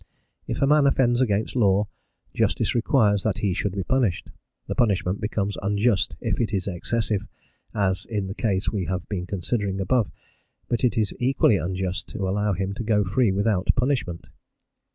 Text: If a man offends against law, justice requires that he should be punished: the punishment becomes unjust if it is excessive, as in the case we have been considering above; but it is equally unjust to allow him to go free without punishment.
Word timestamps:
If 0.47 0.63
a 0.63 0.65
man 0.65 0.87
offends 0.87 1.21
against 1.21 1.55
law, 1.55 1.87
justice 2.33 2.73
requires 2.73 3.21
that 3.21 3.37
he 3.37 3.53
should 3.53 3.73
be 3.75 3.83
punished: 3.83 4.31
the 4.65 4.73
punishment 4.73 5.21
becomes 5.21 5.59
unjust 5.61 6.15
if 6.21 6.41
it 6.41 6.55
is 6.55 6.65
excessive, 6.65 7.27
as 7.75 8.05
in 8.05 8.25
the 8.25 8.33
case 8.33 8.71
we 8.71 8.85
have 8.85 9.07
been 9.09 9.27
considering 9.27 9.79
above; 9.79 10.11
but 10.67 10.83
it 10.83 10.97
is 10.97 11.13
equally 11.19 11.57
unjust 11.57 12.07
to 12.13 12.27
allow 12.27 12.53
him 12.53 12.73
to 12.73 12.83
go 12.83 13.03
free 13.03 13.31
without 13.31 13.67
punishment. 13.75 14.25